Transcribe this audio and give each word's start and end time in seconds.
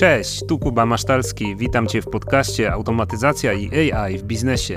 Cześć, 0.00 0.46
tu 0.48 0.58
Kuba 0.58 0.86
Masztalski. 0.86 1.56
Witam 1.56 1.86
Cię 1.86 2.02
w 2.02 2.06
podcaście 2.06 2.72
Automatyzacja 2.72 3.52
i 3.52 3.90
AI 3.92 4.18
w 4.18 4.22
biznesie. 4.22 4.76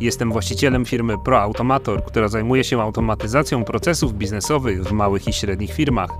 Jestem 0.00 0.32
właścicielem 0.32 0.84
firmy 0.84 1.14
ProAutomator, 1.24 2.04
która 2.04 2.28
zajmuje 2.28 2.64
się 2.64 2.82
automatyzacją 2.82 3.64
procesów 3.64 4.14
biznesowych 4.14 4.84
w 4.84 4.92
małych 4.92 5.28
i 5.28 5.32
średnich 5.32 5.72
firmach. 5.72 6.10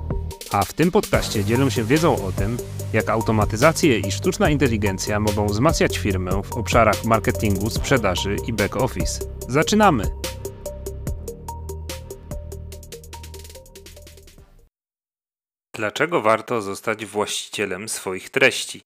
A 0.51 0.65
w 0.65 0.73
tym 0.73 0.91
podcaście 0.91 1.45
dzielę 1.45 1.71
się 1.71 1.85
wiedzą 1.85 2.27
o 2.27 2.33
tym, 2.33 2.57
jak 2.93 3.09
automatyzacje 3.09 3.99
i 3.99 4.13
sztuczna 4.13 4.51
inteligencja 4.51 5.21
mogą 5.21 5.47
wzmacniać 5.47 5.99
firmę 5.99 6.43
w 6.43 6.53
obszarach 6.53 7.05
marketingu, 7.05 7.71
sprzedaży 7.71 8.37
i 8.47 8.53
back 8.53 8.77
office. 8.77 9.25
Zaczynamy! 9.49 10.22
Dlaczego 15.83 16.21
warto 16.21 16.63
zostać 16.63 17.07
właścicielem 17.07 17.89
swoich 17.89 18.31
treści? 18.31 18.81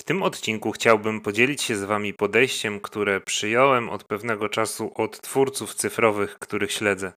W 0.00 0.04
tym 0.04 0.22
odcinku 0.22 0.72
chciałbym 0.72 1.20
podzielić 1.20 1.62
się 1.62 1.76
z 1.76 1.84
Wami 1.84 2.14
podejściem, 2.14 2.80
które 2.80 3.20
przyjąłem 3.20 3.90
od 3.90 4.04
pewnego 4.04 4.48
czasu 4.48 4.92
od 4.94 5.20
twórców 5.20 5.74
cyfrowych, 5.74 6.38
których 6.38 6.72
śledzę. 6.72 7.12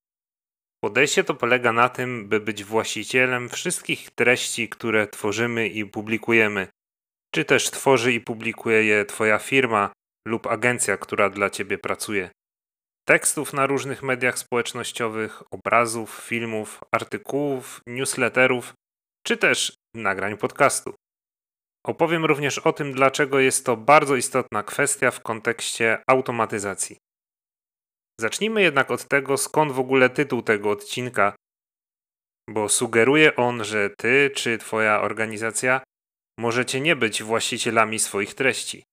Podejście 0.84 1.24
to 1.24 1.34
polega 1.34 1.74
na 1.74 1.90
tym, 1.90 2.30
by 2.30 2.40
być 2.40 2.64
właścicielem 2.64 3.50
wszystkich 3.50 4.10
treści, 4.12 4.70
które 4.70 5.08
tworzymy 5.08 5.68
i 5.68 5.86
publikujemy, 5.86 6.68
czy 7.36 7.46
też 7.46 7.72
tworzy 7.72 8.14
i 8.14 8.22
publikuje 8.22 8.84
je 8.84 9.06
Twoja 9.06 9.40
firma 9.40 9.92
lub 10.28 10.48
agencja, 10.48 10.98
która 10.98 11.30
dla 11.30 11.50
Ciebie 11.50 11.78
pracuje. 11.78 12.30
Tekstów 13.08 13.54
na 13.54 13.68
różnych 13.68 14.04
mediach 14.04 14.40
społecznościowych, 14.40 15.44
obrazów, 15.54 16.24
filmów, 16.28 16.84
artykułów, 16.92 17.82
newsletterów, 17.88 18.74
czy 19.28 19.38
też 19.38 19.78
nagrań 19.96 20.38
podcastu. 20.38 20.94
Opowiem 21.86 22.26
również 22.26 22.60
o 22.60 22.74
tym, 22.74 22.94
dlaczego 22.94 23.40
jest 23.40 23.66
to 23.66 23.78
bardzo 23.78 24.16
istotna 24.16 24.64
kwestia 24.64 25.12
w 25.12 25.22
kontekście 25.22 26.04
automatyzacji. 26.08 26.98
Zacznijmy 28.22 28.62
jednak 28.62 28.92
od 28.92 29.08
tego, 29.08 29.38
skąd 29.38 29.72
w 29.72 29.80
ogóle 29.80 30.10
tytuł 30.10 30.42
tego 30.42 30.72
odcinka, 30.72 31.36
bo 32.50 32.70
sugeruje 32.70 33.36
on, 33.36 33.64
że 33.64 33.90
ty 33.90 34.32
czy 34.36 34.58
twoja 34.58 35.02
organizacja 35.02 35.82
możecie 36.40 36.82
nie 36.82 36.96
być 36.96 37.24
właścicielami 37.24 38.00
swoich 38.00 38.34
treści. 38.34 38.84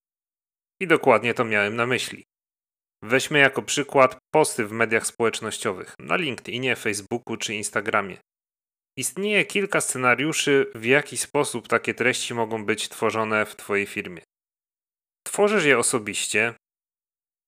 I 0.80 0.86
dokładnie 0.86 1.34
to 1.34 1.44
miałem 1.44 1.76
na 1.76 1.86
myśli. 1.86 2.24
Weźmy 3.02 3.38
jako 3.38 3.62
przykład 3.62 4.18
posty 4.34 4.66
w 4.66 4.72
mediach 4.72 5.06
społecznościowych, 5.06 5.94
na 5.98 6.16
LinkedInie, 6.16 6.76
Facebooku 6.76 7.36
czy 7.36 7.54
Instagramie. 7.54 8.16
Istnieje 8.96 9.44
kilka 9.44 9.80
scenariuszy, 9.80 10.70
w 10.74 10.84
jaki 10.84 11.16
sposób 11.16 11.68
takie 11.68 11.94
treści 11.94 12.34
mogą 12.34 12.64
być 12.64 12.88
tworzone 12.88 13.46
w 13.46 13.56
Twojej 13.56 13.86
firmie. 13.86 14.22
Tworzysz 15.26 15.64
je 15.64 15.78
osobiście, 15.78 16.54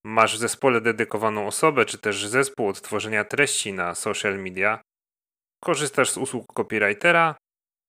masz 0.05 0.37
w 0.37 0.39
zespole 0.39 0.81
dedykowaną 0.81 1.47
osobę, 1.47 1.85
czy 1.85 1.99
też 1.99 2.27
zespół 2.27 2.69
od 2.69 2.83
tworzenia 2.83 3.25
treści 3.25 3.73
na 3.73 3.95
social 3.95 4.39
media, 4.39 4.83
korzystasz 5.65 6.11
z 6.11 6.17
usług 6.17 6.53
copywritera 6.55 7.37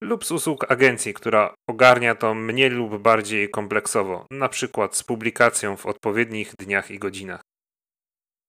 lub 0.04 0.26
z 0.26 0.32
usług 0.32 0.72
agencji, 0.72 1.14
która 1.14 1.54
ogarnia 1.70 2.16
to 2.16 2.34
mniej 2.34 2.70
lub 2.70 2.98
bardziej 3.02 3.50
kompleksowo, 3.50 4.26
na 4.32 4.50
przykład 4.50 4.96
z 4.96 5.04
publikacją 5.04 5.78
w 5.78 5.86
odpowiednich 5.86 6.54
dniach 6.60 6.92
i 6.92 7.00
godzinach. 7.00 7.42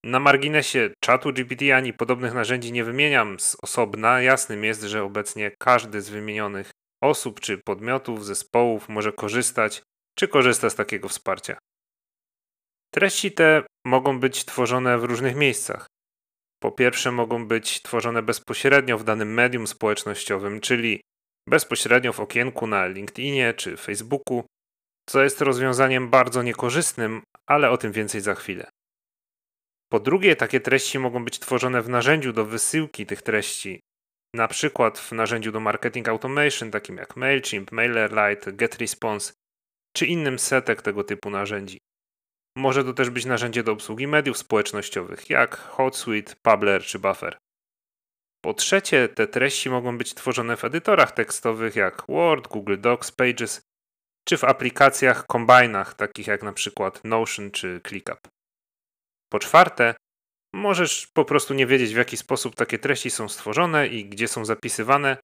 Na 0.05 0.21
marginesie 0.21 0.91
czatu 1.05 1.33
GPT 1.33 1.77
ani 1.77 1.93
podobnych 1.93 2.35
narzędzi 2.35 2.73
nie 2.73 2.85
wymieniam 2.85 3.41
z 3.41 3.57
osobna. 3.63 4.23
Jasnym 4.23 4.65
jest, 4.65 4.83
że 4.83 5.03
obecnie 5.03 5.51
każdy 5.59 6.03
z 6.03 6.09
wymienionych 6.11 6.71
osób 7.03 7.41
czy 7.41 7.59
podmiotów, 7.59 8.27
zespołów 8.27 8.89
może 8.89 9.13
korzystać 9.13 9.83
czy 10.19 10.29
korzysta 10.29 10.71
z 10.71 10.75
takiego 10.75 11.09
wsparcia. 11.09 11.59
Treści 12.95 13.33
te 13.33 13.63
mogą 13.87 14.21
być 14.21 14.45
tworzone 14.45 14.99
w 14.99 15.05
różnych 15.05 15.37
miejscach. 15.37 15.87
Po 16.63 16.73
pierwsze, 16.73 17.13
mogą 17.13 17.47
być 17.47 17.83
tworzone 17.83 18.23
bezpośrednio 18.23 18.98
w 18.98 19.05
danym 19.05 19.35
medium 19.35 19.67
społecznościowym, 19.67 20.61
czyli 20.61 21.01
bezpośrednio 21.48 22.13
w 22.13 22.20
okienku 22.20 22.67
na 22.67 22.87
LinkedInie 22.87 23.55
czy 23.55 23.77
Facebooku, 23.77 24.45
co 25.08 25.23
jest 25.23 25.41
rozwiązaniem 25.41 26.11
bardzo 26.11 26.42
niekorzystnym, 26.42 27.23
ale 27.47 27.70
o 27.70 27.79
tym 27.79 27.92
więcej 27.92 28.20
za 28.20 28.35
chwilę. 28.35 28.70
Po 29.93 30.01
drugie, 30.01 30.37
takie 30.37 30.61
treści 30.61 30.99
mogą 30.99 31.25
być 31.25 31.39
tworzone 31.39 31.83
w 31.83 31.89
narzędziu 31.89 32.33
do 32.33 32.45
wysyłki 32.45 33.07
tych 33.07 33.23
treści, 33.23 33.81
na 34.35 34.49
przykład 34.49 34.99
w 34.99 35.13
narzędziu 35.13 35.53
do 35.53 35.61
marketing 35.61 36.09
automation, 36.09 36.71
takim 36.71 36.97
jak 36.97 37.17
MailChimp, 37.17 37.73
MailerLite, 37.73 38.53
GetResponse, 38.53 39.33
czy 39.97 40.07
innym 40.07 40.39
setek 40.39 40.83
tego 40.83 41.05
typu 41.05 41.31
narzędzi. 41.31 41.79
Może 42.57 42.85
to 42.85 42.93
też 42.93 43.11
być 43.11 43.25
narzędzie 43.25 43.63
do 43.63 43.73
obsługi 43.73 44.07
mediów 44.07 44.39
społecznościowych, 44.39 45.31
jak 45.31 45.57
HotSuite, 45.57 46.35
Publer 46.43 46.83
czy 46.83 46.99
Buffer. 46.99 47.39
Po 48.45 48.55
trzecie, 48.55 49.09
te 49.09 49.27
treści 49.27 49.70
mogą 49.70 49.99
być 49.99 50.15
tworzone 50.15 50.57
w 50.57 50.65
edytorach 50.65 51.13
tekstowych 51.13 51.77
jak 51.77 52.03
Word, 52.09 52.49
Google 52.49 52.81
Docs, 52.81 53.13
Pages, 53.13 53.61
czy 54.25 54.37
w 54.37 54.45
aplikacjach 54.45 55.27
kombinach, 55.27 55.95
takich 55.95 56.27
jak 56.27 56.43
na 56.43 56.53
przykład 56.53 57.05
Notion 57.05 57.51
czy 57.51 57.81
ClickUp. 57.89 58.29
Po 59.28 59.39
czwarte, 59.39 59.94
możesz 60.55 61.06
po 61.06 61.24
prostu 61.24 61.55
nie 61.55 61.66
wiedzieć, 61.66 61.94
w 61.94 61.96
jaki 61.96 62.16
sposób 62.16 62.55
takie 62.55 62.78
treści 62.78 63.11
są 63.11 63.28
stworzone 63.28 63.86
i 63.86 64.05
gdzie 64.05 64.28
są 64.28 64.44
zapisywane, 64.44 65.16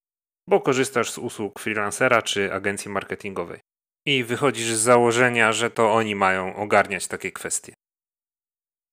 bo 0.49 0.61
korzystasz 0.61 1.11
z 1.11 1.19
usług 1.19 1.61
freelancera 1.61 2.23
czy 2.23 2.53
agencji 2.53 2.91
marketingowej. 2.91 3.61
I 4.07 4.25
wychodzisz 4.25 4.67
z 4.67 4.81
założenia, 4.81 5.53
że 5.53 5.71
to 5.71 5.93
oni 5.93 6.15
mają 6.15 6.57
ogarniać 6.57 7.07
takie 7.07 7.33
kwestie. 7.33 7.75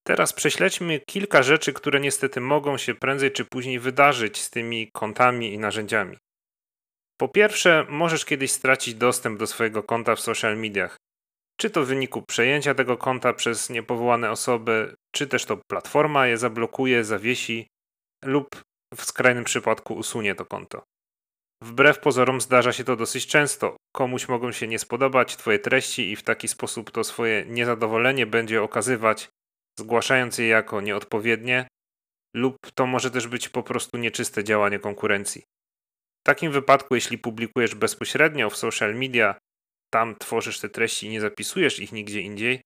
Teraz 0.06 0.32
prześledźmy 0.32 1.00
kilka 1.00 1.42
rzeczy, 1.42 1.72
które 1.72 2.00
niestety 2.00 2.40
mogą 2.40 2.78
się 2.78 2.94
prędzej 2.94 3.32
czy 3.32 3.44
później 3.44 3.78
wydarzyć 3.78 4.40
z 4.40 4.50
tymi 4.50 4.90
kontami 4.92 5.52
i 5.52 5.58
narzędziami. 5.58 6.16
Po 7.20 7.28
pierwsze, 7.28 7.86
możesz 7.88 8.24
kiedyś 8.24 8.50
stracić 8.50 8.94
dostęp 8.94 9.38
do 9.38 9.46
swojego 9.46 9.82
konta 9.82 10.16
w 10.16 10.20
social 10.20 10.56
mediach, 10.58 10.96
czy 11.62 11.70
to 11.70 11.84
w 11.84 11.88
wyniku 11.88 12.22
przejęcia 12.22 12.74
tego 12.74 12.96
konta 12.96 13.32
przez 13.32 13.70
niepowołane 13.70 14.30
osoby, 14.30 14.94
czy 15.14 15.26
też 15.26 15.44
to 15.44 15.56
platforma 15.70 16.26
je 16.26 16.38
zablokuje, 16.38 17.04
zawiesi 17.04 17.66
lub 18.24 18.48
w 18.94 19.04
skrajnym 19.04 19.44
przypadku 19.44 19.94
usunie 19.94 20.34
to 20.34 20.44
konto. 20.44 20.82
Wbrew 21.62 21.98
pozorom 21.98 22.40
zdarza 22.40 22.72
się 22.72 22.84
to 22.84 22.96
dosyć 22.96 23.26
często. 23.26 23.76
Komuś 23.92 24.28
mogą 24.28 24.52
się 24.52 24.68
nie 24.68 24.78
spodobać 24.78 25.36
Twoje 25.36 25.58
treści 25.58 26.10
i 26.10 26.16
w 26.16 26.22
taki 26.22 26.48
sposób 26.48 26.90
to 26.90 27.04
swoje 27.04 27.44
niezadowolenie 27.46 28.26
będzie 28.26 28.62
okazywać, 28.62 29.28
zgłaszając 29.78 30.38
je 30.38 30.48
jako 30.48 30.80
nieodpowiednie, 30.80 31.68
lub 32.36 32.56
to 32.74 32.86
może 32.86 33.10
też 33.10 33.26
być 33.26 33.48
po 33.48 33.62
prostu 33.62 33.98
nieczyste 33.98 34.44
działanie 34.44 34.78
konkurencji. 34.78 35.42
W 36.20 36.26
takim 36.26 36.52
wypadku, 36.52 36.94
jeśli 36.94 37.18
publikujesz 37.18 37.74
bezpośrednio 37.74 38.50
w 38.50 38.56
social 38.56 38.94
media 38.94 39.34
tam 39.92 40.16
tworzysz 40.16 40.60
te 40.60 40.68
treści 40.68 41.06
i 41.06 41.10
nie 41.10 41.20
zapisujesz 41.20 41.78
ich 41.78 41.92
nigdzie 41.92 42.20
indziej, 42.20 42.60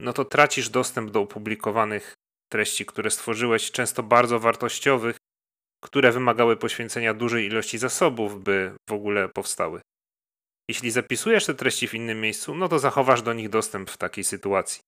no 0.00 0.12
to 0.12 0.24
tracisz 0.24 0.68
dostęp 0.68 1.10
do 1.10 1.20
opublikowanych 1.20 2.14
treści, 2.52 2.86
które 2.86 3.10
stworzyłeś, 3.10 3.70
często 3.70 4.02
bardzo 4.02 4.38
wartościowych, 4.38 5.16
które 5.84 6.12
wymagały 6.12 6.56
poświęcenia 6.56 7.14
dużej 7.14 7.46
ilości 7.46 7.78
zasobów, 7.78 8.44
by 8.44 8.72
w 8.88 8.92
ogóle 8.92 9.28
powstały. 9.28 9.80
Jeśli 10.68 10.90
zapisujesz 10.90 11.46
te 11.46 11.54
treści 11.54 11.88
w 11.88 11.94
innym 11.94 12.20
miejscu, 12.20 12.54
no 12.54 12.68
to 12.68 12.78
zachowasz 12.78 13.22
do 13.22 13.32
nich 13.32 13.48
dostęp 13.48 13.90
w 13.90 13.96
takiej 13.96 14.24
sytuacji. 14.24 14.80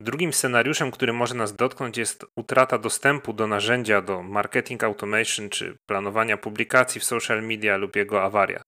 Drugim 0.00 0.32
scenariuszem, 0.32 0.90
który 0.90 1.12
może 1.12 1.34
nas 1.34 1.56
dotknąć, 1.56 1.98
jest 1.98 2.26
utrata 2.36 2.78
dostępu 2.78 3.32
do 3.32 3.46
narzędzia 3.46 4.02
do 4.02 4.22
marketing 4.22 4.84
automation 4.84 5.50
czy 5.50 5.76
planowania 5.88 6.36
publikacji 6.36 7.00
w 7.00 7.04
social 7.04 7.42
media 7.42 7.76
lub 7.76 7.96
jego 7.96 8.22
awaria. 8.22 8.62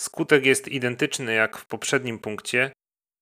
Skutek 0.00 0.46
jest 0.46 0.68
identyczny 0.68 1.34
jak 1.34 1.56
w 1.56 1.66
poprzednim 1.66 2.18
punkcie. 2.18 2.72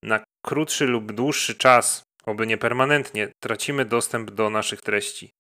Na 0.05 0.25
krótszy 0.47 0.87
lub 0.87 1.13
dłuższy 1.13 1.55
czas, 1.55 2.03
oby 2.25 2.47
nie 2.47 2.59
permanentnie, 2.59 3.33
tracimy 3.43 3.85
dostęp 3.85 4.31
do 4.31 4.51
naszych 4.51 4.83
treści. 4.83 5.31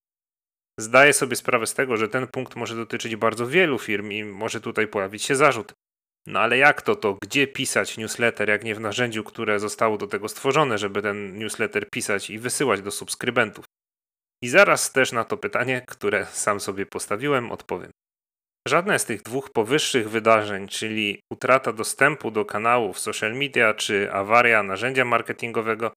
Zdaję 0.80 1.12
sobie 1.12 1.36
sprawę 1.36 1.66
z 1.66 1.74
tego, 1.74 1.96
że 1.96 2.08
ten 2.08 2.26
punkt 2.26 2.56
może 2.56 2.76
dotyczyć 2.76 3.16
bardzo 3.16 3.46
wielu 3.46 3.78
firm 3.78 4.12
i 4.12 4.24
może 4.24 4.60
tutaj 4.60 4.86
pojawić 4.88 5.22
się 5.22 5.36
zarzut. 5.36 5.72
No 6.26 6.40
ale 6.40 6.58
jak 6.58 6.82
to 6.82 6.96
to, 6.96 7.18
gdzie 7.22 7.46
pisać 7.46 7.98
newsletter, 7.98 8.48
jak 8.48 8.64
nie 8.64 8.74
w 8.74 8.80
narzędziu, 8.80 9.24
które 9.24 9.60
zostało 9.60 9.98
do 9.98 10.06
tego 10.06 10.28
stworzone, 10.28 10.78
żeby 10.78 11.02
ten 11.02 11.38
newsletter 11.38 11.90
pisać 11.90 12.30
i 12.30 12.38
wysyłać 12.38 12.82
do 12.82 12.90
subskrybentów? 12.90 13.64
I 14.42 14.48
zaraz 14.48 14.92
też 14.92 15.12
na 15.12 15.24
to 15.24 15.36
pytanie, 15.36 15.84
które 15.88 16.26
sam 16.26 16.60
sobie 16.60 16.86
postawiłem, 16.86 17.52
odpowiem. 17.52 17.90
Żadne 18.68 18.98
z 18.98 19.04
tych 19.04 19.22
dwóch 19.22 19.50
powyższych 19.50 20.10
wydarzeń, 20.10 20.68
czyli 20.68 21.20
utrata 21.32 21.72
dostępu 21.72 22.30
do 22.30 22.44
kanałów 22.44 22.98
social 22.98 23.34
media 23.34 23.74
czy 23.74 24.12
awaria 24.12 24.62
narzędzia 24.62 25.04
marketingowego, 25.04 25.92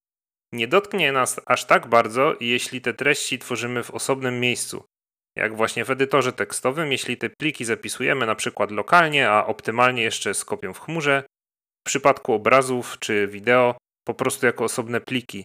nie 0.52 0.68
dotknie 0.68 1.12
nas 1.12 1.40
aż 1.46 1.64
tak 1.64 1.86
bardzo, 1.86 2.36
jeśli 2.40 2.80
te 2.80 2.94
treści 2.94 3.38
tworzymy 3.38 3.82
w 3.82 3.90
osobnym 3.90 4.40
miejscu. 4.40 4.84
Jak 5.36 5.56
właśnie 5.56 5.84
w 5.84 5.90
edytorze 5.90 6.32
tekstowym, 6.32 6.92
jeśli 6.92 7.16
te 7.16 7.30
pliki 7.30 7.64
zapisujemy 7.64 8.26
na 8.26 8.34
przykład 8.34 8.70
lokalnie, 8.70 9.30
a 9.30 9.46
optymalnie 9.46 10.02
jeszcze 10.02 10.34
z 10.34 10.44
kopią 10.44 10.72
w 10.72 10.80
chmurze, 10.80 11.22
w 11.86 11.86
przypadku 11.86 12.32
obrazów 12.32 12.98
czy 12.98 13.28
wideo 13.28 13.76
po 14.06 14.14
prostu 14.14 14.46
jako 14.46 14.64
osobne 14.64 15.00
pliki. 15.00 15.44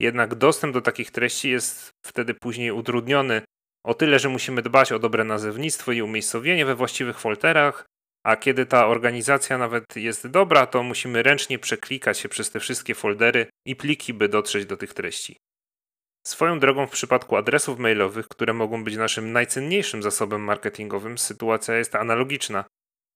Jednak 0.00 0.34
dostęp 0.34 0.74
do 0.74 0.80
takich 0.80 1.10
treści 1.10 1.50
jest 1.50 1.90
wtedy 2.06 2.34
później 2.34 2.70
utrudniony 2.70 3.42
o 3.84 3.94
tyle, 3.94 4.18
że 4.18 4.28
musimy 4.28 4.62
dbać 4.62 4.92
o 4.92 4.98
dobre 4.98 5.24
nazewnictwo 5.24 5.92
i 5.92 6.02
umiejscowienie 6.02 6.66
we 6.66 6.74
właściwych 6.74 7.18
folderach, 7.18 7.84
a 8.26 8.36
kiedy 8.36 8.66
ta 8.66 8.86
organizacja 8.86 9.58
nawet 9.58 9.96
jest 9.96 10.26
dobra, 10.26 10.66
to 10.66 10.82
musimy 10.82 11.22
ręcznie 11.22 11.58
przeklikać 11.58 12.18
się 12.18 12.28
przez 12.28 12.50
te 12.50 12.60
wszystkie 12.60 12.94
foldery 12.94 13.46
i 13.66 13.76
pliki, 13.76 14.14
by 14.14 14.28
dotrzeć 14.28 14.66
do 14.66 14.76
tych 14.76 14.94
treści. 14.94 15.36
Swoją 16.26 16.60
drogą 16.60 16.86
w 16.86 16.90
przypadku 16.90 17.36
adresów 17.36 17.78
mailowych, 17.78 18.28
które 18.28 18.52
mogą 18.52 18.84
być 18.84 18.96
naszym 18.96 19.32
najcenniejszym 19.32 20.02
zasobem 20.02 20.40
marketingowym, 20.40 21.18
sytuacja 21.18 21.76
jest 21.76 21.94
analogiczna. 21.94 22.64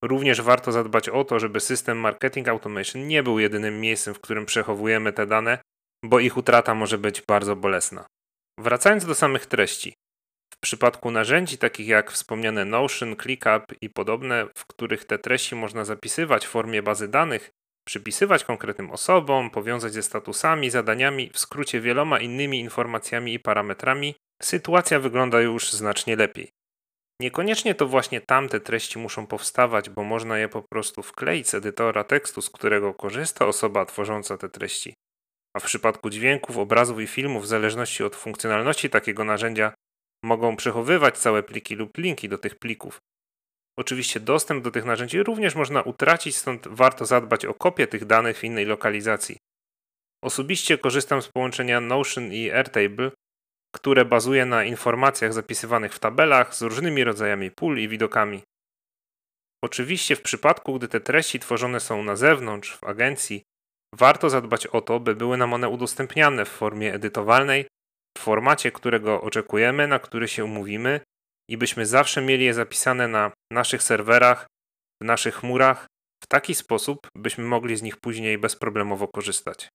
Również 0.05 0.43
warto 0.43 0.73
zadbać 0.73 1.09
o 1.09 1.25
to, 1.25 1.39
żeby 1.39 1.61
system 1.61 1.99
marketing 1.99 2.49
automation 2.49 3.09
nie 3.09 3.23
był 3.23 3.39
jedynym 3.39 3.81
miejscem, 3.81 4.15
w 4.15 4.21
którym 4.21 4.47
przechowujemy 4.47 5.13
te 5.13 5.27
dane, 5.27 5.59
bo 6.05 6.21
ich 6.21 6.37
utrata 6.37 6.75
może 6.75 6.99
być 6.99 7.23
bardzo 7.29 7.57
bolesna. 7.57 8.07
Wracając 8.61 9.05
do 9.05 9.15
samych 9.15 9.47
treści. 9.47 9.95
W 10.59 10.61
przypadku 10.61 11.11
narzędzi 11.11 11.59
takich 11.59 11.89
jak 11.89 12.11
wspomniane 12.11 12.65
Notion, 12.65 13.17
ClickUp 13.17 13.65
i 13.81 13.91
podobne, 13.91 14.47
w 14.55 14.67
których 14.67 15.05
te 15.05 15.19
treści 15.19 15.55
można 15.55 15.85
zapisywać 15.85 16.47
w 16.47 16.51
formie 16.51 16.83
bazy 16.83 17.09
danych, 17.09 17.51
przypisywać 17.89 18.45
konkretnym 18.45 18.91
osobom, 18.91 19.51
powiązać 19.51 19.93
ze 19.93 20.03
statusami, 20.03 20.71
zadaniami, 20.71 21.31
w 21.31 21.39
skrócie 21.39 21.81
wieloma 21.81 22.21
innymi 22.21 22.61
informacjami 22.61 23.35
i 23.35 23.41
parametrami, 23.41 24.15
sytuacja 24.43 25.01
wygląda 25.01 25.41
już 25.41 25.73
znacznie 25.73 26.17
lepiej. 26.17 26.51
Niekoniecznie 27.21 27.75
to 27.75 27.87
właśnie 27.87 28.21
tamte 28.21 28.61
treści 28.61 28.99
muszą 28.99 29.27
powstawać, 29.27 29.91
bo 29.91 30.05
można 30.05 30.39
je 30.39 30.49
po 30.49 30.63
prostu 30.63 31.03
wkleić 31.03 31.49
z 31.49 31.55
edytora 31.55 32.05
tekstu, 32.05 32.43
z 32.43 32.51
którego 32.51 32.95
korzysta 32.95 33.47
osoba 33.47 33.85
tworząca 33.85 34.39
te 34.39 34.49
treści. 34.49 34.95
A 35.57 35.61
w 35.61 35.65
przypadku 35.65 36.11
dźwięków, 36.11 36.59
obrazów 36.59 37.01
i 37.01 37.07
filmów, 37.07 37.43
w 37.43 37.47
zależności 37.47 38.05
od 38.05 38.17
funkcjonalności 38.17 38.91
takiego 38.91 39.25
narzędzia, 39.25 39.73
mogą 40.25 40.57
przechowywać 40.57 41.19
całe 41.19 41.43
pliki 41.43 41.75
lub 41.75 41.99
linki 41.99 42.29
do 42.29 42.39
tych 42.39 42.59
plików. 42.59 42.99
Oczywiście 43.79 44.21
dostęp 44.21 44.65
do 44.65 44.71
tych 44.71 44.85
narzędzi 44.85 45.23
również 45.23 45.55
można 45.55 45.83
utracić, 45.83 46.37
stąd 46.37 46.69
warto 46.69 47.07
zadbać 47.07 47.45
o 47.45 47.55
kopię 47.55 47.87
tych 47.87 48.05
danych 48.05 48.39
w 48.39 48.45
innej 48.45 48.65
lokalizacji. 48.67 49.37
Osobiście 50.25 50.79
korzystam 50.79 51.23
z 51.23 51.29
połączenia 51.29 51.81
Notion 51.81 52.33
i 52.33 52.51
Airtable, 52.51 53.11
które 53.75 54.05
bazuje 54.05 54.47
na 54.47 54.65
informacjach 54.65 55.33
zapisywanych 55.33 55.95
w 55.95 55.99
tabelach 55.99 56.55
z 56.55 56.63
różnymi 56.63 57.05
rodzajami 57.05 57.51
pól 57.51 57.79
i 57.79 57.89
widokami. 57.89 58.43
Oczywiście 59.65 60.17
w 60.17 60.23
przypadku, 60.23 60.75
gdy 60.75 60.89
te 60.89 61.01
treści 61.01 61.41
tworzone 61.41 61.81
są 61.81 62.03
na 62.03 62.17
zewnątrz, 62.17 62.77
w 62.77 62.85
agencji, 62.85 63.43
warto 63.95 64.31
zadbać 64.31 64.67
o 64.67 64.81
to, 64.81 65.01
by 65.01 65.15
były 65.15 65.37
nam 65.37 65.53
one 65.53 65.69
udostępniane 65.69 66.45
w 66.45 66.49
formie 66.49 66.95
edytowalnej, 66.95 67.67
w 68.19 68.21
formacie, 68.21 68.73
którego 68.73 69.21
oczekujemy, 69.21 69.87
na 69.87 69.99
który 69.99 70.29
się 70.29 70.45
umówimy 70.45 71.01
i 71.51 71.57
byśmy 71.57 71.87
zawsze 71.87 72.23
mieli 72.23 72.45
je 72.45 72.55
zapisane 72.55 73.09
na 73.09 73.33
naszych 73.53 73.83
serwerach, 73.83 74.47
w 75.03 75.05
naszych 75.05 75.35
chmurach, 75.35 75.87
w 76.25 76.27
taki 76.27 76.55
sposób, 76.55 77.07
byśmy 77.17 77.45
mogli 77.45 77.77
z 77.77 77.83
nich 77.83 77.97
później 77.97 78.39
bezproblemowo 78.39 79.09
korzystać. 79.09 79.69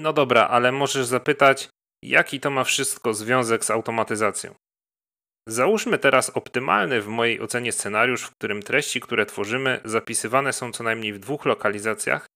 No 0.00 0.12
dobra, 0.12 0.48
ale 0.48 0.72
możesz 0.72 1.06
zapytać, 1.06 1.68
jaki 2.04 2.40
to 2.40 2.50
ma 2.50 2.64
wszystko 2.64 3.14
związek 3.14 3.64
z 3.64 3.70
automatyzacją? 3.70 4.54
Załóżmy 5.48 5.98
teraz 5.98 6.30
optymalny 6.30 7.02
w 7.02 7.08
mojej 7.08 7.40
ocenie 7.40 7.72
scenariusz, 7.72 8.22
w 8.22 8.34
którym 8.34 8.62
treści, 8.62 9.00
które 9.00 9.26
tworzymy, 9.26 9.80
zapisywane 9.84 10.52
są 10.52 10.72
co 10.72 10.84
najmniej 10.84 11.12
w 11.12 11.18
dwóch 11.18 11.44
lokalizacjach, 11.44 12.26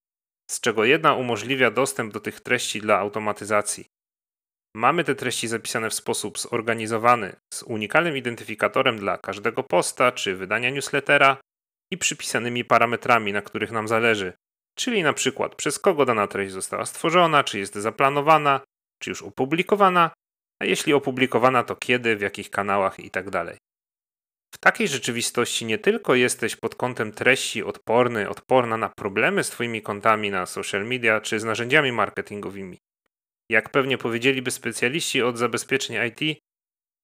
z 0.51 0.61
czego 0.61 0.85
jedna 0.85 1.15
umożliwia 1.15 1.71
dostęp 1.71 2.13
do 2.13 2.21
tych 2.21 2.41
treści 2.41 2.81
dla 2.81 2.99
automatyzacji. 2.99 3.87
Mamy 4.77 5.05
te 5.05 5.15
treści 5.15 5.49
zapisane 5.49 5.91
w 5.91 5.95
sposób 5.95 6.39
zorganizowany, 6.39 7.37
z 7.55 7.63
unikalnym 7.63 8.17
identyfikatorem 8.17 8.99
dla 8.99 9.19
każdego 9.19 9.63
posta 9.63 10.13
czy 10.13 10.37
wydania 10.37 10.71
newslettera 10.71 11.37
i 11.93 11.99
przypisanymi 11.99 12.65
parametrami, 12.65 13.33
na 13.33 13.43
których 13.43 13.71
nam 13.71 13.89
zależy, 13.89 14.33
czyli 14.79 15.03
na 15.03 15.13
przykład 15.13 15.55
przez 15.55 15.79
kogo 15.79 16.05
dana 16.05 16.27
treść 16.27 16.53
została 16.53 16.87
stworzona, 16.87 17.45
czy 17.45 17.59
jest 17.59 17.75
zaplanowana, 17.75 18.61
czy 19.03 19.11
już 19.11 19.23
opublikowana, 19.23 20.11
a 20.63 20.65
jeśli 20.65 20.93
opublikowana, 20.93 21.63
to 21.63 21.77
kiedy, 21.77 22.17
w 22.17 22.21
jakich 22.21 22.51
kanałach 22.51 23.01
itd. 23.01 23.31
Tak 23.31 23.57
w 24.55 24.59
takiej 24.59 24.89
rzeczywistości 24.89 25.65
nie 25.65 25.79
tylko 25.79 26.15
jesteś 26.15 26.57
pod 26.57 26.75
kątem 26.75 27.13
treści 27.13 27.63
odporny, 27.63 28.29
odporna 28.29 28.77
na 28.77 28.89
problemy 28.89 29.45
z 29.45 29.51
Twoimi 29.51 29.83
kontami 29.83 30.31
na 30.31 30.47
social 30.47 30.87
media 30.87 31.21
czy 31.21 31.41
z 31.41 31.45
narzędziami 31.45 31.93
marketingowymi, 31.93 32.79
jak 33.53 33.71
pewnie 33.71 33.99
powiedzieliby 33.99 34.51
specjaliści 34.51 35.23
od 35.23 35.39
zabezpieczeń 35.39 35.97
IT, 36.09 36.39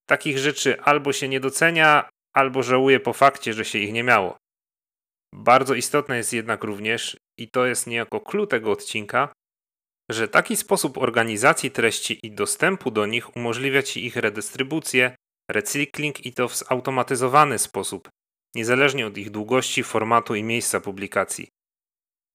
takich 0.09 0.39
rzeczy 0.39 0.81
albo 0.81 1.13
się 1.13 1.29
nie 1.29 1.41
docenia, 1.41 2.09
albo 2.37 2.63
żałuje 2.63 3.01
po 3.01 3.13
fakcie, 3.13 3.53
że 3.53 3.65
się 3.65 3.79
ich 3.79 3.93
nie 3.93 4.05
miało. 4.05 4.37
Bardzo 5.35 5.75
istotne 5.75 6.17
jest 6.17 6.33
jednak 6.33 6.65
również, 6.65 7.17
i 7.39 7.49
to 7.51 7.67
jest 7.67 7.87
niejako 7.87 8.21
clue 8.21 8.47
tego 8.47 8.73
odcinka, 8.73 9.33
że 10.11 10.29
taki 10.29 10.57
sposób 10.57 10.99
organizacji 10.99 11.71
treści 11.71 12.19
i 12.23 12.31
dostępu 12.31 12.91
do 12.91 13.07
nich 13.07 13.37
umożliwia 13.37 13.83
Ci 13.83 14.07
ich 14.07 14.17
redystrybucję, 14.17 15.17
recykling 15.51 16.27
i 16.27 16.33
to 16.33 16.49
w 16.49 16.57
zautomatyzowany 16.57 17.59
sposób, 17.59 18.09
niezależnie 18.55 19.07
od 19.07 19.19
ich 19.19 19.31
długości, 19.31 19.83
formatu 19.83 20.35
i 20.35 20.43
miejsca 20.43 20.81
publikacji. 20.81 21.49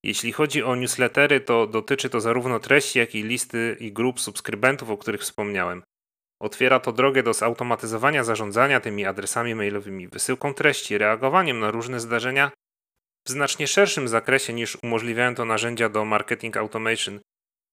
Jeśli 0.03 0.31
chodzi 0.31 0.63
o 0.63 0.75
newslettery, 0.75 1.41
to 1.41 1.67
dotyczy 1.67 2.09
to 2.09 2.21
zarówno 2.21 2.59
treści, 2.59 2.99
jak 2.99 3.15
i 3.15 3.23
listy 3.23 3.77
i 3.79 3.91
grup 3.91 4.19
subskrybentów, 4.19 4.89
o 4.89 4.97
których 4.97 5.21
wspomniałem. 5.21 5.83
Otwiera 6.41 6.79
to 6.79 6.91
drogę 6.91 7.23
do 7.23 7.33
zautomatyzowania 7.33 8.23
zarządzania 8.23 8.79
tymi 8.79 9.05
adresami 9.05 9.55
mailowymi, 9.55 10.07
wysyłką 10.07 10.53
treści, 10.53 10.97
reagowaniem 10.97 11.59
na 11.59 11.71
różne 11.71 11.99
zdarzenia 11.99 12.51
w 13.27 13.29
znacznie 13.29 13.67
szerszym 13.67 14.07
zakresie 14.07 14.53
niż 14.53 14.77
umożliwiają 14.83 15.35
to 15.35 15.45
narzędzia 15.45 15.89
do 15.89 16.05
marketing 16.05 16.57
automation. 16.57 17.19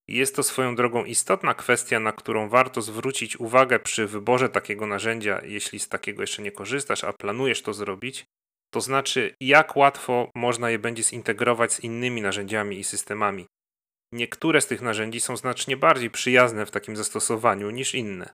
Jest 0.08 0.36
to 0.36 0.42
swoją 0.42 0.74
drogą 0.74 1.04
istotna 1.04 1.54
kwestia, 1.54 2.00
na 2.00 2.12
którą 2.12 2.48
warto 2.48 2.82
zwrócić 2.82 3.40
uwagę 3.40 3.78
przy 3.78 4.06
wyborze 4.06 4.48
takiego 4.48 4.86
narzędzia, 4.86 5.40
jeśli 5.44 5.78
z 5.78 5.88
takiego 5.88 6.22
jeszcze 6.22 6.42
nie 6.42 6.52
korzystasz, 6.52 7.04
a 7.04 7.12
planujesz 7.12 7.62
to 7.62 7.74
zrobić, 7.74 8.24
to 8.70 8.80
znaczy, 8.80 9.34
jak 9.40 9.76
łatwo 9.76 10.30
można 10.34 10.70
je 10.70 10.78
będzie 10.78 11.02
zintegrować 11.02 11.72
z 11.72 11.80
innymi 11.80 12.22
narzędziami 12.22 12.78
i 12.78 12.84
systemami. 12.84 13.46
Niektóre 14.12 14.60
z 14.60 14.66
tych 14.66 14.82
narzędzi 14.82 15.20
są 15.20 15.36
znacznie 15.36 15.76
bardziej 15.76 16.10
przyjazne 16.10 16.66
w 16.66 16.70
takim 16.70 16.96
zastosowaniu 16.96 17.70
niż 17.70 17.94
inne. 17.94 18.32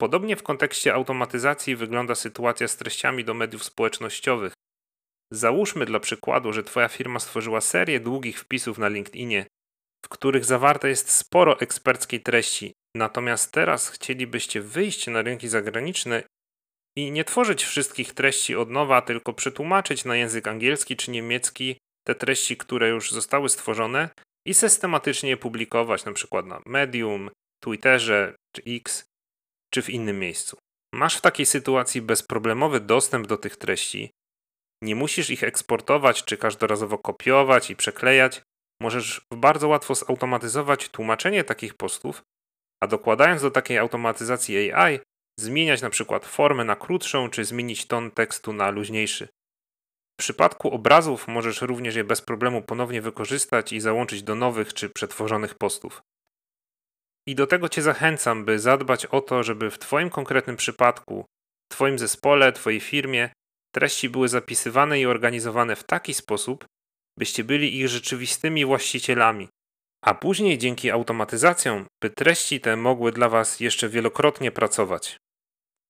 Podobnie 0.00 0.36
w 0.36 0.42
kontekście 0.42 0.94
automatyzacji 0.94 1.76
wygląda 1.76 2.14
sytuacja 2.14 2.68
z 2.68 2.76
treściami 2.76 3.24
do 3.24 3.34
mediów 3.34 3.64
społecznościowych. 3.64 4.52
Załóżmy 5.32 5.86
dla 5.86 6.00
przykładu, 6.00 6.52
że 6.52 6.62
Twoja 6.62 6.88
firma 6.88 7.18
stworzyła 7.18 7.60
serię 7.60 8.00
długich 8.00 8.40
wpisów 8.40 8.78
na 8.78 8.88
LinkedInie, 8.88 9.46
w 10.04 10.08
których 10.08 10.44
zawarte 10.44 10.88
jest 10.88 11.10
sporo 11.10 11.60
eksperckiej 11.60 12.20
treści, 12.20 12.72
natomiast 12.96 13.52
teraz 13.52 13.88
chcielibyście 13.88 14.60
wyjść 14.60 15.06
na 15.06 15.22
rynki 15.22 15.48
zagraniczne 15.48 16.22
i 16.96 17.12
nie 17.12 17.24
tworzyć 17.24 17.64
wszystkich 17.64 18.14
treści 18.14 18.56
od 18.56 18.70
nowa, 18.70 19.02
tylko 19.02 19.32
przetłumaczyć 19.32 20.04
na 20.04 20.16
język 20.16 20.48
angielski 20.48 20.96
czy 20.96 21.10
niemiecki 21.10 21.76
te 22.06 22.14
treści, 22.14 22.56
które 22.56 22.88
już 22.88 23.12
zostały 23.12 23.48
stworzone 23.48 24.08
i 24.46 24.54
systematycznie 24.54 25.30
je 25.30 25.36
publikować 25.36 26.04
na 26.04 26.12
przykład 26.12 26.46
na 26.46 26.60
Medium, 26.66 27.30
Twitterze 27.64 28.34
czy 28.52 28.62
X 28.66 29.04
czy 29.74 29.82
w 29.82 29.90
innym 29.90 30.18
miejscu. 30.18 30.56
Masz 30.94 31.16
w 31.16 31.20
takiej 31.20 31.46
sytuacji 31.46 32.02
bezproblemowy 32.02 32.80
dostęp 32.80 33.26
do 33.26 33.36
tych 33.36 33.56
treści. 33.56 34.10
Nie 34.82 34.94
musisz 34.94 35.30
ich 35.30 35.42
eksportować 35.42 36.24
czy 36.24 36.36
każdorazowo 36.36 36.98
kopiować 36.98 37.70
i 37.70 37.76
przeklejać. 37.76 38.42
Możesz 38.82 39.20
bardzo 39.34 39.68
łatwo 39.68 39.94
zautomatyzować 39.94 40.88
tłumaczenie 40.88 41.44
takich 41.44 41.74
postów, 41.74 42.22
a 42.82 42.86
dokładając 42.86 43.42
do 43.42 43.50
takiej 43.50 43.78
automatyzacji 43.78 44.72
AI, 44.72 45.00
zmieniać 45.40 45.82
na 45.82 45.90
przykład 45.90 46.26
formę 46.26 46.64
na 46.64 46.76
krótszą, 46.76 47.30
czy 47.30 47.44
zmienić 47.44 47.86
ton 47.86 48.10
tekstu 48.10 48.52
na 48.52 48.70
luźniejszy. 48.70 49.28
W 50.14 50.18
przypadku 50.18 50.70
obrazów 50.70 51.28
możesz 51.28 51.62
również 51.62 51.96
je 51.96 52.04
bez 52.04 52.20
problemu 52.20 52.62
ponownie 52.62 53.02
wykorzystać 53.02 53.72
i 53.72 53.80
załączyć 53.80 54.22
do 54.22 54.34
nowych 54.34 54.74
czy 54.74 54.90
przetworzonych 54.90 55.54
postów. 55.54 56.02
I 57.28 57.34
do 57.34 57.46
tego 57.46 57.68
Cię 57.68 57.82
zachęcam, 57.82 58.44
by 58.44 58.58
zadbać 58.58 59.06
o 59.06 59.20
to, 59.20 59.42
żeby 59.42 59.70
w 59.70 59.78
Twoim 59.78 60.10
konkretnym 60.10 60.56
przypadku, 60.56 61.24
Twoim 61.72 61.98
zespole, 61.98 62.52
Twojej 62.52 62.80
firmie 62.80 63.30
treści 63.74 64.08
były 64.08 64.28
zapisywane 64.28 65.00
i 65.00 65.06
organizowane 65.06 65.76
w 65.76 65.84
taki 65.84 66.14
sposób, 66.14 66.66
byście 67.18 67.44
byli 67.44 67.78
ich 67.78 67.88
rzeczywistymi 67.88 68.64
właścicielami, 68.64 69.48
a 70.04 70.14
później 70.14 70.58
dzięki 70.58 70.90
automatyzacjom, 70.90 71.86
by 72.02 72.10
treści 72.10 72.60
te 72.60 72.76
mogły 72.76 73.12
dla 73.12 73.28
Was 73.28 73.60
jeszcze 73.60 73.88
wielokrotnie 73.88 74.50
pracować. 74.50 75.16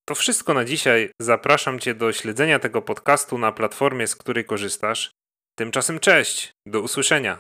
To 0.08 0.14
wszystko 0.14 0.54
na 0.54 0.64
dzisiaj. 0.64 1.10
Zapraszam 1.20 1.78
Cię 1.78 1.94
do 1.94 2.12
śledzenia 2.12 2.58
tego 2.58 2.82
podcastu 2.82 3.38
na 3.38 3.52
platformie, 3.52 4.06
z 4.06 4.16
której 4.16 4.44
korzystasz. 4.44 5.10
Tymczasem 5.58 6.00
cześć, 6.00 6.52
do 6.66 6.80
usłyszenia. 6.80 7.38